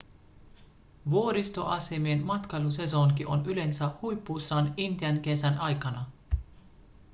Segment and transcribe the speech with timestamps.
[1.09, 6.05] vuoristoasemien matkailusesonki on yleensä huipussaan intian kesän aikana